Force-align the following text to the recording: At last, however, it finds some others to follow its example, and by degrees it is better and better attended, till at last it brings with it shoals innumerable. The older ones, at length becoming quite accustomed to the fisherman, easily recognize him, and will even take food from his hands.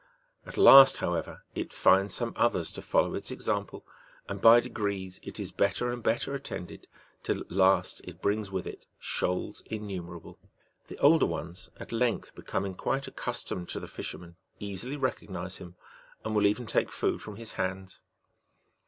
At 0.47 0.57
last, 0.57 0.97
however, 0.97 1.43
it 1.53 1.71
finds 1.71 2.15
some 2.15 2.33
others 2.35 2.71
to 2.71 2.81
follow 2.81 3.13
its 3.13 3.29
example, 3.29 3.85
and 4.27 4.41
by 4.41 4.59
degrees 4.59 5.19
it 5.21 5.39
is 5.39 5.51
better 5.51 5.91
and 5.91 6.01
better 6.01 6.33
attended, 6.33 6.87
till 7.21 7.39
at 7.39 7.51
last 7.51 8.01
it 8.03 8.19
brings 8.19 8.49
with 8.49 8.65
it 8.65 8.87
shoals 8.97 9.61
innumerable. 9.67 10.39
The 10.87 10.97
older 10.97 11.27
ones, 11.27 11.69
at 11.77 11.91
length 11.91 12.33
becoming 12.33 12.73
quite 12.73 13.05
accustomed 13.05 13.69
to 13.69 13.79
the 13.79 13.87
fisherman, 13.87 14.37
easily 14.59 14.95
recognize 14.97 15.57
him, 15.57 15.75
and 16.25 16.33
will 16.33 16.47
even 16.47 16.65
take 16.65 16.91
food 16.91 17.21
from 17.21 17.35
his 17.35 17.51
hands. 17.51 18.01